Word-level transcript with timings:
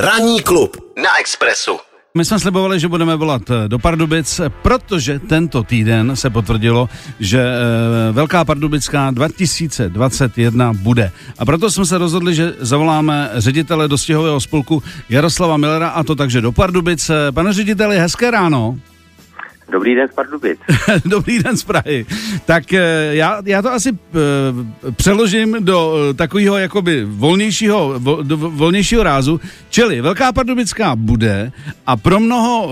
Ranní 0.00 0.40
klub 0.42 0.76
na 1.02 1.18
Expressu. 1.20 1.78
My 2.14 2.24
jsme 2.24 2.38
slibovali, 2.38 2.80
že 2.80 2.88
budeme 2.88 3.16
volat 3.16 3.42
eh, 3.50 3.68
do 3.68 3.78
Pardubic, 3.78 4.40
protože 4.62 5.18
tento 5.18 5.62
týden 5.62 6.16
se 6.16 6.30
potvrdilo, 6.30 6.88
že 7.18 7.40
eh, 7.40 8.12
Velká 8.12 8.44
Pardubická 8.44 9.10
2021 9.10 10.72
bude. 10.72 11.12
A 11.38 11.44
proto 11.44 11.70
jsme 11.70 11.86
se 11.86 11.98
rozhodli, 11.98 12.34
že 12.34 12.54
zavoláme 12.58 13.30
ředitele 13.34 13.88
dostihového 13.88 14.40
spolku 14.40 14.82
Jaroslava 15.08 15.56
Millera 15.56 15.88
a 15.88 16.02
to 16.02 16.14
takže 16.14 16.40
do 16.40 16.52
Pardubic. 16.52 17.10
Pane 17.30 17.52
řediteli, 17.52 17.98
hezké 17.98 18.30
ráno. 18.30 18.78
Dobrý 19.70 19.94
den 19.94 20.08
z 20.08 20.14
Pardubic. 20.14 20.58
Dobrý 21.04 21.42
den 21.42 21.56
z 21.56 21.64
Prahy. 21.64 22.06
Tak 22.44 22.72
eh, 22.72 23.08
já, 23.10 23.42
já 23.44 23.62
to 23.62 23.72
asi 23.72 23.92
uh, 23.92 23.96
přeložím 24.92 25.56
do 25.60 25.92
uh, 25.92 26.16
takového 26.16 26.58
jakoby 26.58 27.04
volnějšího, 27.04 27.94
vo, 27.98 28.22
do 28.22 28.36
volnějšího 28.36 29.02
rázu. 29.02 29.40
Čili 29.70 30.00
Velká 30.00 30.32
Pardubická 30.32 30.96
bude 30.96 31.52
a 31.86 31.96
pro 31.96 32.20
mnoho 32.20 32.70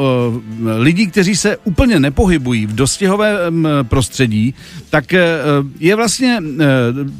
lidí, 0.78 1.06
kteří 1.06 1.36
se 1.36 1.56
úplně 1.64 2.00
nepohybují 2.00 2.66
v 2.66 2.74
dostihovém 2.74 3.68
prostředí, 3.82 4.54
tak 4.90 5.12
je 5.78 5.96
vlastně 5.96 6.38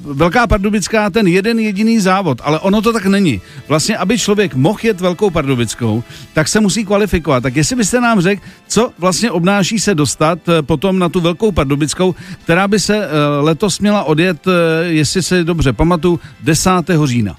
Velká 0.02 0.46
Pardubická 0.46 1.10
ten 1.10 1.26
jeden 1.26 1.58
jediný 1.58 2.00
závod, 2.00 2.40
ale 2.44 2.58
ono 2.58 2.82
to 2.82 2.92
tak 2.92 3.06
není. 3.06 3.40
Vlastně, 3.68 3.96
aby 3.96 4.18
člověk 4.18 4.54
mohl 4.54 4.78
jet 4.82 5.00
Velkou 5.00 5.30
Pardubickou, 5.30 6.02
tak 6.32 6.48
se 6.48 6.60
musí 6.60 6.84
kvalifikovat. 6.84 7.42
Tak 7.42 7.56
jestli 7.56 7.76
byste 7.76 8.00
nám 8.00 8.20
řekl, 8.20 8.42
co 8.68 8.90
vlastně 8.98 9.30
obnáší 9.30 9.67
snaží 9.68 9.78
se 9.78 9.94
dostat 9.94 10.38
eh, 10.48 10.62
potom 10.62 10.98
na 10.98 11.08
tu 11.08 11.20
Velkou 11.20 11.52
Pardubickou, 11.52 12.14
která 12.44 12.68
by 12.68 12.78
se 12.78 12.96
eh, 12.96 13.08
letos 13.40 13.80
měla 13.80 14.04
odjet, 14.04 14.46
eh, 14.46 14.50
jestli 14.84 15.22
se 15.22 15.44
dobře 15.44 15.72
pamatuju, 15.72 16.20
10. 16.40 16.70
října. 17.04 17.36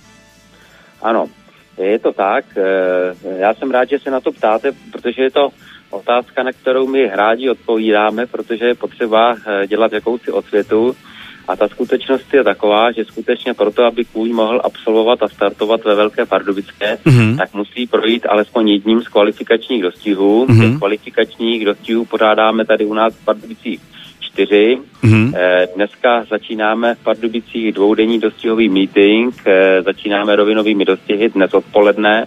Ano, 1.01 1.25
je 1.77 1.99
to 1.99 2.13
tak. 2.13 2.45
Já 3.37 3.53
jsem 3.53 3.71
rád, 3.71 3.89
že 3.89 3.99
se 3.99 4.11
na 4.11 4.19
to 4.19 4.31
ptáte, 4.31 4.71
protože 4.91 5.21
je 5.21 5.31
to 5.31 5.49
otázka, 5.89 6.43
na 6.43 6.51
kterou 6.51 6.87
my 6.87 7.07
rádi 7.07 7.49
odpovídáme, 7.49 8.25
protože 8.25 8.65
je 8.65 8.75
potřeba 8.75 9.35
dělat 9.67 9.93
jakousi 9.93 10.31
osvětu. 10.31 10.95
A 11.49 11.55
ta 11.55 11.67
skutečnost 11.67 12.33
je 12.33 12.43
taková, 12.43 12.91
že 12.91 13.05
skutečně 13.05 13.53
proto, 13.53 13.83
aby 13.83 14.05
kůň 14.05 14.33
mohl 14.33 14.61
absolvovat 14.63 15.23
a 15.23 15.27
startovat 15.27 15.83
ve 15.83 15.95
Velké 15.95 16.25
Pardubické, 16.25 16.97
mm-hmm. 17.05 17.37
tak 17.37 17.53
musí 17.53 17.87
projít 17.87 18.25
alespoň 18.29 18.69
jedním 18.69 19.01
z 19.01 19.07
kvalifikačních 19.07 19.81
dostihů. 19.81 20.45
Mm-hmm. 20.45 20.61
Těch 20.61 20.77
kvalifikačních 20.77 21.65
dostihů 21.65 22.05
pořádáme 22.05 22.65
tady 22.65 22.85
u 22.85 22.93
nás 22.93 23.15
v 23.15 23.25
Pardubicích 23.25 23.81
čtyři. 24.19 24.77
Mm-hmm. 25.03 25.33
Dneska 25.75 26.25
začínáme 26.29 26.95
v 26.95 27.03
Pardubicích 27.03 27.71
dvoudenní 27.71 28.19
dostihový 28.19 28.69
meeting, 28.69 29.35
eh, 29.45 29.81
začínáme 29.81 30.35
rovinovými 30.35 30.85
dostihy 30.85 31.29
dnes 31.29 31.53
odpoledne, 31.53 32.25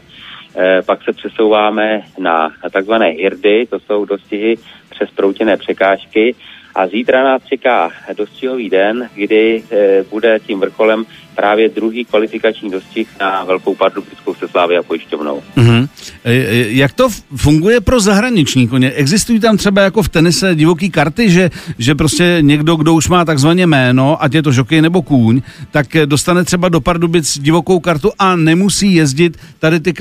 eh, 0.56 0.82
pak 0.86 1.04
se 1.04 1.12
přesouváme 1.12 2.02
na 2.18 2.50
takzvané 2.72 3.06
hirdy, 3.06 3.66
to 3.70 3.80
jsou 3.80 4.04
dostihy 4.04 4.56
přes 4.90 5.10
proutěné 5.10 5.56
překážky 5.56 6.34
a 6.74 6.86
zítra 6.86 7.24
nás 7.24 7.42
čeká 7.44 7.90
dostihový 8.16 8.70
den, 8.70 9.08
kdy 9.14 9.62
e, 9.70 10.04
bude 10.10 10.38
tím 10.46 10.60
vrcholem 10.60 11.04
právě 11.34 11.68
druhý 11.68 12.04
kvalifikační 12.04 12.70
dostih 12.70 13.08
na 13.20 13.44
Velkou 13.44 13.74
Pardubickou 13.74 14.34
se 14.34 14.48
Slávy 14.48 14.76
a 14.76 14.82
pojišťovnou. 14.82 15.42
Mm-hmm. 15.56 15.88
E, 16.24 16.34
jak 16.68 16.92
to 16.92 17.08
funguje 17.36 17.80
pro 17.80 18.00
zahraniční 18.00 18.68
koně? 18.68 18.90
Existují 18.90 19.40
tam 19.40 19.56
třeba 19.56 19.82
jako 19.82 20.02
v 20.02 20.08
tenise 20.08 20.54
divoký 20.54 20.90
karty, 20.90 21.30
že, 21.30 21.50
že 21.78 21.94
prostě 21.94 22.38
někdo, 22.40 22.76
kdo 22.76 22.94
už 22.94 23.08
má 23.08 23.24
takzvaně 23.24 23.66
jméno, 23.66 24.22
ať 24.22 24.34
je 24.34 24.42
to 24.42 24.52
žokej 24.52 24.82
nebo 24.82 25.02
kůň, 25.02 25.42
tak 25.70 25.86
dostane 26.04 26.44
třeba 26.44 26.68
do 26.68 26.80
Pardubic 26.80 27.38
divokou 27.38 27.80
kartu 27.80 28.10
a 28.18 28.36
nemusí 28.36 28.94
jezdit 28.94 29.36
tady 29.58 29.80
ty 29.80 29.92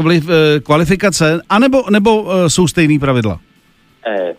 kvalifikace, 0.64 1.42
anebo 1.49 1.83
nebo 1.89 2.31
jsou 2.47 2.67
stejné 2.67 2.99
pravidla? 2.99 3.39
E, 4.08 4.33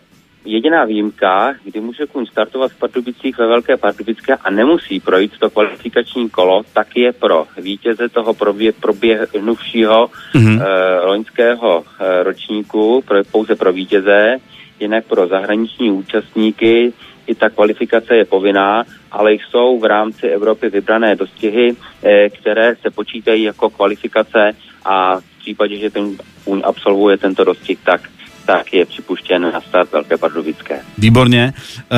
jediná 0.45 0.85
výjimka, 0.85 1.55
kdy 1.63 1.79
může 1.81 2.05
kůň 2.05 2.25
startovat 2.25 2.71
v 2.71 2.79
Pardubicích 2.79 3.37
ve 3.37 3.47
Velké 3.47 3.77
Pardubické 3.77 4.35
a 4.35 4.49
nemusí 4.49 4.99
projít 4.99 5.31
to 5.39 5.49
kvalifikační 5.49 6.29
kolo, 6.29 6.61
tak 6.73 6.87
je 6.95 7.13
pro 7.13 7.45
vítěze 7.57 8.09
toho 8.09 8.33
probě, 8.33 8.71
proběhnuvšího 8.71 10.09
mm-hmm. 10.33 10.55
uh, 10.55 11.07
loňského 11.07 11.77
uh, 11.79 11.85
ročníku, 12.23 13.03
pro, 13.07 13.23
pouze 13.31 13.55
pro 13.55 13.73
vítěze, 13.73 14.37
jinak 14.79 15.05
pro 15.05 15.27
zahraniční 15.27 15.91
účastníky 15.91 16.93
i 17.27 17.35
ta 17.35 17.49
kvalifikace 17.49 18.15
je 18.15 18.25
povinná, 18.25 18.83
ale 19.11 19.33
jsou 19.33 19.79
v 19.79 19.85
rámci 19.85 20.27
Evropy 20.27 20.69
vybrané 20.69 21.15
dostihy, 21.15 21.75
eh, 22.03 22.29
které 22.29 22.75
se 22.75 22.91
počítají 22.91 23.43
jako 23.43 23.69
kvalifikace 23.69 24.51
a 24.85 25.19
v 25.19 25.39
případě, 25.39 25.77
že 25.77 25.89
ten 25.89 26.17
kůň 26.43 26.61
absolvuje 26.63 27.17
tento 27.17 27.43
dostih, 27.43 27.79
tak 27.83 28.09
tak 28.45 28.73
je 28.73 28.85
připuštěn 28.85 29.41
na 29.41 29.61
start 29.61 29.91
Velké 29.91 30.17
Pardubické. 30.17 30.79
Výborně. 30.97 31.53
Uh, 31.91 31.97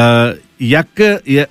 jak, 0.59 0.87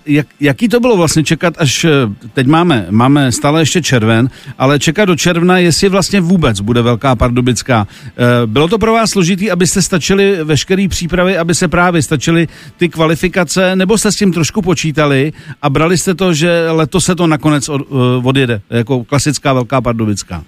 jak, 0.06 0.26
jaký 0.40 0.68
to 0.68 0.80
bylo 0.80 0.96
vlastně 0.96 1.24
čekat 1.24 1.54
až, 1.58 1.84
eh, 1.84 1.90
teď 2.32 2.46
máme, 2.46 2.86
máme 2.90 3.32
stále 3.32 3.60
ještě 3.60 3.82
červen, 3.82 4.30
ale 4.58 4.78
čekat 4.78 5.04
do 5.04 5.16
června, 5.16 5.58
jestli 5.58 5.88
vlastně 5.88 6.20
vůbec 6.20 6.60
bude 6.60 6.82
Velká 6.82 7.16
Pardubická. 7.16 7.86
Uh, 7.86 8.50
bylo 8.50 8.68
to 8.68 8.78
pro 8.78 8.92
vás 8.92 9.10
složitý, 9.10 9.50
abyste 9.50 9.82
stačili 9.82 10.44
veškeré 10.44 10.88
přípravy, 10.88 11.38
aby 11.38 11.54
se 11.54 11.68
právě 11.68 12.02
stačily 12.02 12.48
ty 12.76 12.88
kvalifikace, 12.88 13.76
nebo 13.76 13.98
jste 13.98 14.12
s 14.12 14.16
tím 14.16 14.32
trošku 14.32 14.62
počítali 14.62 15.32
a 15.62 15.70
brali 15.70 15.98
jste 15.98 16.14
to, 16.14 16.34
že 16.34 16.70
letos 16.70 17.04
se 17.04 17.14
to 17.14 17.26
nakonec 17.26 17.68
od, 17.68 17.82
odjede, 18.24 18.60
jako 18.70 19.04
klasická 19.04 19.52
Velká 19.52 19.80
Pardubická? 19.80 20.44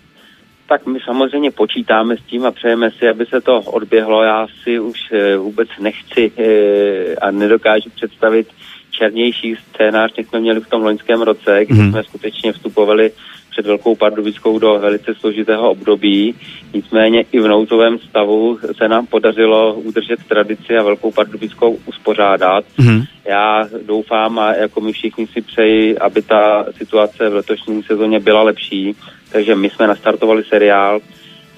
Tak 0.68 0.86
my 0.86 0.98
samozřejmě 1.00 1.50
počítáme 1.50 2.16
s 2.16 2.20
tím 2.20 2.46
a 2.46 2.50
přejeme 2.50 2.90
si, 2.90 3.08
aby 3.08 3.26
se 3.26 3.40
to 3.40 3.60
odběhlo. 3.60 4.22
Já 4.22 4.46
si 4.62 4.80
už 4.80 5.12
e, 5.12 5.36
vůbec 5.36 5.68
nechci 5.80 6.32
e, 6.36 7.16
a 7.16 7.30
nedokážu 7.30 7.90
představit 7.90 8.48
černější 8.90 9.56
scénář, 9.56 10.12
než 10.16 10.26
jsme 10.26 10.40
měli 10.40 10.60
v 10.60 10.68
tom 10.68 10.82
loňském 10.82 11.22
roce, 11.22 11.64
kdy 11.64 11.78
mm. 11.78 11.90
jsme 11.90 12.04
skutečně 12.04 12.52
vstupovali 12.52 13.12
před 13.56 13.66
Velkou 13.66 13.94
Pardubickou 13.94 14.58
do 14.58 14.78
velice 14.78 15.14
složitého 15.14 15.70
období. 15.70 16.34
Nicméně 16.74 17.24
i 17.32 17.40
v 17.40 17.48
nouzovém 17.48 17.98
stavu 17.98 18.58
se 18.76 18.88
nám 18.88 19.06
podařilo 19.06 19.74
udržet 19.74 20.24
tradici 20.28 20.76
a 20.76 20.82
Velkou 20.82 21.12
Pardubickou 21.12 21.78
uspořádat. 21.86 22.64
Mm. 22.78 23.02
Já 23.24 23.68
doufám 23.86 24.38
a 24.38 24.54
jako 24.54 24.80
my 24.80 24.92
všichni 24.92 25.26
si 25.26 25.40
přeji, 25.40 25.98
aby 25.98 26.22
ta 26.22 26.66
situace 26.76 27.28
v 27.28 27.34
letošním 27.34 27.82
sezóně 27.82 28.20
byla 28.20 28.42
lepší. 28.42 28.96
Takže 29.32 29.54
my 29.54 29.70
jsme 29.70 29.86
nastartovali 29.86 30.44
seriál, 30.44 31.00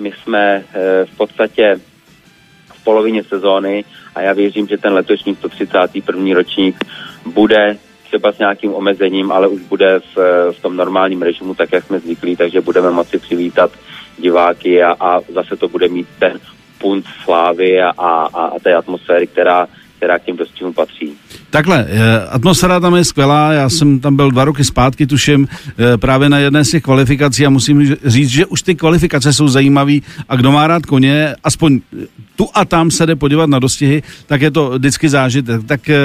my 0.01 0.13
jsme 0.23 0.55
e, 0.55 0.63
v 1.05 1.17
podstatě 1.17 1.81
v 2.75 2.85
polovině 2.85 3.25
sezóny 3.25 3.85
a 4.15 4.21
já 4.21 4.33
věřím, 4.33 4.67
že 4.67 4.79
ten 4.79 4.93
letošní 4.93 5.35
131. 5.35 6.35
ročník 6.35 6.85
bude 7.27 7.79
třeba 8.09 8.33
s 8.33 8.39
nějakým 8.39 8.75
omezením, 8.75 9.33
ale 9.33 9.49
už 9.49 9.61
bude 9.63 10.01
v, 10.15 10.17
v 10.53 10.63
tom 10.63 10.77
normálním 10.77 11.23
režimu, 11.23 11.55
tak 11.55 11.73
jak 11.73 11.85
jsme 11.85 12.01
zvyklí, 12.01 12.37
takže 12.37 12.61
budeme 12.61 12.91
moci 12.91 13.19
přivítat 13.19 13.71
diváky 14.19 14.83
a, 14.83 14.97
a 15.01 15.21
zase 15.35 15.57
to 15.57 15.69
bude 15.69 15.89
mít 15.89 16.07
ten 16.19 16.41
punt 16.79 17.05
slávy 17.25 17.83
a, 17.83 17.91
a, 17.91 18.25
a 18.25 18.59
té 18.63 18.75
atmosféry, 18.75 19.27
která, 19.27 19.67
která 19.97 20.19
k 20.19 20.25
těm 20.25 20.37
dostihům 20.37 20.75
patří. 20.75 21.13
Takhle, 21.51 21.87
eh, 21.89 22.27
atmosféra 22.29 22.81
tam 22.81 22.95
je 22.95 23.05
skvělá, 23.05 23.53
já 23.53 23.69
jsem 23.69 24.01
tam 24.01 24.17
byl 24.17 24.31
dva 24.31 24.45
roky 24.45 24.65
zpátky, 24.65 25.07
tuším, 25.07 25.49
eh, 25.49 25.97
právě 25.97 26.29
na 26.29 26.39
jedné 26.39 26.65
z 26.65 26.71
těch 26.71 26.83
kvalifikací 26.83 27.47
a 27.47 27.51
musím 27.51 27.97
říct, 28.05 28.29
že 28.29 28.47
už 28.47 28.63
ty 28.63 28.75
kvalifikace 28.75 29.33
jsou 29.33 29.49
zajímavé 29.49 29.95
a 30.29 30.37
kdo 30.37 30.53
má 30.53 30.67
rád 30.67 30.87
koně, 30.87 31.35
aspoň 31.45 31.81
tu 32.39 32.49
a 32.55 32.65
tam 32.65 32.91
se 32.91 33.07
jde 33.07 33.17
podívat 33.17 33.51
na 33.51 33.59
dostihy, 33.59 34.03
tak 34.27 34.43
je 34.43 34.51
to 34.51 34.71
vždycky 34.71 35.09
zážitek. 35.09 35.67
Tak 35.67 35.91
eh, 35.91 35.97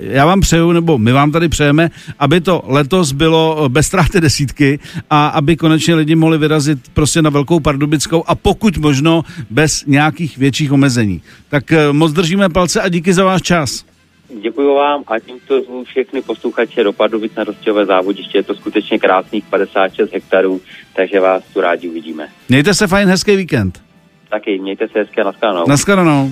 já 0.00 0.26
vám 0.26 0.40
přeju, 0.40 0.72
nebo 0.72 0.98
my 0.98 1.12
vám 1.12 1.32
tady 1.32 1.48
přejeme, 1.48 1.90
aby 2.18 2.40
to 2.40 2.62
letos 2.66 3.12
bylo 3.12 3.68
bez 3.68 3.86
ztráty 3.86 4.20
desítky 4.20 4.78
a 5.10 5.26
aby 5.26 5.56
konečně 5.56 5.94
lidi 5.94 6.14
mohli 6.14 6.38
vyrazit 6.38 6.78
prostě 6.94 7.22
na 7.22 7.30
Velkou 7.30 7.60
Pardubickou 7.60 8.24
a 8.26 8.34
pokud 8.34 8.78
možno 8.78 9.22
bez 9.50 9.84
nějakých 9.86 10.38
větších 10.38 10.72
omezení. 10.72 11.22
Tak 11.48 11.64
moc 11.92 12.12
držíme 12.12 12.48
palce 12.48 12.80
a 12.80 12.88
díky 12.88 13.12
za 13.12 13.24
váš 13.24 13.42
čas. 13.42 13.84
Děkuji 14.42 14.74
vám 14.74 15.02
a 15.06 15.18
tímto 15.18 15.62
zvu 15.62 15.84
všechny 15.84 16.22
posluchače 16.22 16.84
do 16.84 16.92
Pardubic 16.92 17.34
na 17.34 17.44
rostěvé 17.44 17.86
závodiště. 17.86 18.38
Je 18.38 18.42
to 18.42 18.54
skutečně 18.54 18.98
krásných 18.98 19.44
56 19.44 20.12
hektarů, 20.12 20.60
takže 20.96 21.20
vás 21.20 21.42
tu 21.54 21.60
rádi 21.60 21.88
uvidíme. 21.88 22.28
Mějte 22.48 22.74
se 22.74 22.86
fajn, 22.86 23.08
hezký 23.08 23.36
víkend. 23.36 23.87
Taky, 24.28 24.58
mějte 24.58 24.88
se 24.88 24.98
hezké, 24.98 25.24
naschledanou. 25.24 25.68
Naschledanou. 25.68 26.30